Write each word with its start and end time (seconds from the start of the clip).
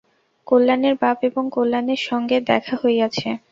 কল্যাণীর 0.47 0.95
বাপ 1.01 1.17
এবং 1.29 1.43
কল্যাণীর 1.49 2.01
সঙ্গে 2.09 2.37
দেখা 2.49 2.75
হইয়াছে। 2.81 3.29